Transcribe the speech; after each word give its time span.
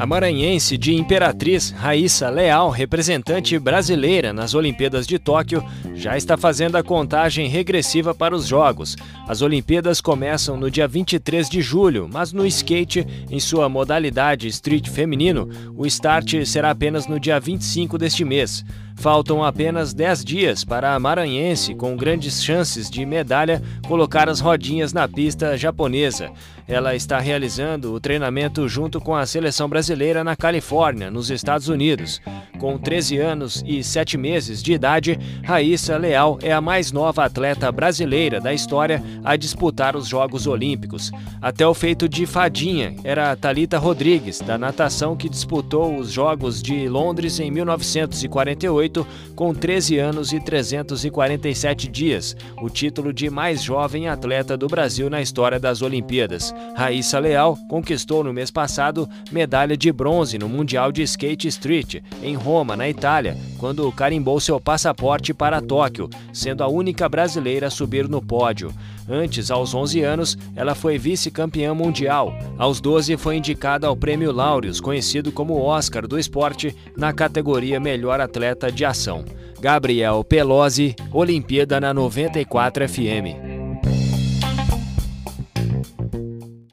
A 0.00 0.06
maranhense 0.06 0.78
de 0.78 0.94
Imperatriz, 0.94 1.72
Raíssa 1.72 2.30
Leal, 2.30 2.70
representante 2.70 3.58
brasileira 3.58 4.32
nas 4.32 4.54
Olimpíadas 4.54 5.06
de 5.06 5.18
Tóquio, 5.18 5.62
já 5.94 6.16
está 6.16 6.38
fazendo 6.38 6.76
a 6.76 6.82
contagem 6.82 7.48
regressiva 7.48 8.14
para 8.14 8.34
os 8.34 8.46
Jogos. 8.46 8.96
As 9.28 9.42
Olimpíadas 9.42 10.00
começam 10.00 10.56
no 10.56 10.70
dia 10.70 10.88
23 10.88 11.50
de 11.50 11.60
julho, 11.60 12.08
mas 12.10 12.32
no 12.32 12.46
skate, 12.46 13.06
em 13.30 13.38
sua 13.38 13.68
modalidade 13.68 14.48
street 14.48 14.88
feminino, 14.88 15.46
o 15.76 15.84
start 15.84 16.46
será 16.46 16.70
apenas 16.70 17.06
no 17.06 17.20
dia 17.20 17.38
25 17.38 17.98
deste 17.98 18.24
mês. 18.24 18.64
Faltam 19.00 19.42
apenas 19.42 19.94
10 19.94 20.24
dias 20.24 20.62
para 20.62 20.94
a 20.94 21.00
maranhense, 21.00 21.74
com 21.74 21.96
grandes 21.96 22.44
chances 22.44 22.90
de 22.90 23.06
medalha, 23.06 23.62
colocar 23.88 24.28
as 24.28 24.40
rodinhas 24.40 24.92
na 24.92 25.08
pista 25.08 25.56
japonesa. 25.56 26.30
Ela 26.70 26.94
está 26.94 27.18
realizando 27.18 27.92
o 27.92 27.98
treinamento 27.98 28.68
junto 28.68 29.00
com 29.00 29.12
a 29.16 29.26
seleção 29.26 29.68
brasileira 29.68 30.22
na 30.22 30.36
Califórnia, 30.36 31.10
nos 31.10 31.28
Estados 31.28 31.68
Unidos. 31.68 32.22
Com 32.60 32.76
13 32.76 33.16
anos 33.16 33.64
e 33.66 33.82
7 33.82 34.18
meses 34.18 34.62
de 34.62 34.74
idade, 34.74 35.18
Raíssa 35.42 35.96
Leal 35.96 36.38
é 36.42 36.52
a 36.52 36.60
mais 36.60 36.92
nova 36.92 37.24
atleta 37.24 37.72
brasileira 37.72 38.38
da 38.38 38.52
história 38.52 39.02
a 39.24 39.34
disputar 39.34 39.96
os 39.96 40.06
Jogos 40.06 40.46
Olímpicos. 40.46 41.10
Até 41.40 41.66
o 41.66 41.72
feito 41.72 42.06
de 42.06 42.26
fadinha 42.26 42.94
era 43.02 43.34
Talita 43.34 43.78
Rodrigues, 43.78 44.40
da 44.40 44.58
natação 44.58 45.16
que 45.16 45.26
disputou 45.26 45.96
os 45.96 46.12
Jogos 46.12 46.62
de 46.62 46.86
Londres 46.86 47.40
em 47.40 47.50
1948 47.50 49.06
com 49.34 49.54
13 49.54 49.98
anos 49.98 50.30
e 50.34 50.38
347 50.38 51.88
dias, 51.88 52.36
o 52.60 52.68
título 52.68 53.10
de 53.10 53.30
mais 53.30 53.62
jovem 53.62 54.06
atleta 54.06 54.54
do 54.54 54.66
Brasil 54.66 55.08
na 55.08 55.22
história 55.22 55.58
das 55.58 55.80
Olimpíadas. 55.80 56.54
Raíssa 56.76 57.18
Leal 57.18 57.56
conquistou 57.70 58.22
no 58.22 58.34
mês 58.34 58.50
passado 58.50 59.08
medalha 59.32 59.78
de 59.78 59.90
bronze 59.90 60.36
no 60.36 60.46
Mundial 60.46 60.92
de 60.92 61.02
Skate 61.02 61.48
Street 61.48 62.02
em 62.22 62.34
Roma 62.34 62.49
Roma, 62.50 62.76
na 62.76 62.88
Itália, 62.88 63.38
quando 63.58 63.92
carimbou 63.92 64.40
seu 64.40 64.58
passaporte 64.58 65.32
para 65.32 65.62
Tóquio, 65.62 66.10
sendo 66.32 66.64
a 66.64 66.66
única 66.66 67.08
brasileira 67.08 67.68
a 67.68 67.70
subir 67.70 68.08
no 68.08 68.20
pódio. 68.20 68.74
Antes, 69.08 69.52
aos 69.52 69.72
11 69.72 70.02
anos, 70.02 70.36
ela 70.56 70.74
foi 70.74 70.98
vice-campeã 70.98 71.72
mundial. 71.72 72.34
Aos 72.58 72.80
12, 72.80 73.16
foi 73.16 73.36
indicada 73.36 73.86
ao 73.86 73.94
Prêmio 73.94 74.32
Laureus, 74.32 74.80
conhecido 74.80 75.30
como 75.30 75.62
Oscar 75.62 76.08
do 76.08 76.18
esporte, 76.18 76.74
na 76.96 77.12
categoria 77.12 77.78
Melhor 77.78 78.20
Atleta 78.20 78.70
de 78.72 78.84
Ação. 78.84 79.24
Gabriel 79.60 80.24
Pelosi, 80.24 80.96
Olimpíada 81.12 81.80
na 81.80 81.94
94 81.94 82.88
FM. 82.88 83.49